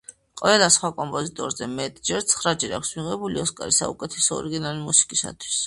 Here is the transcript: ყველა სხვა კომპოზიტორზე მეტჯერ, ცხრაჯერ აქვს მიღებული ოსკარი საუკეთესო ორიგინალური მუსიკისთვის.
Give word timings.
ყველა 0.39 0.69
სხვა 0.75 0.89
კომპოზიტორზე 1.01 1.67
მეტჯერ, 1.73 2.25
ცხრაჯერ 2.33 2.75
აქვს 2.79 2.91
მიღებული 3.01 3.45
ოსკარი 3.45 3.79
საუკეთესო 3.83 4.35
ორიგინალური 4.41 4.85
მუსიკისთვის. 4.91 5.57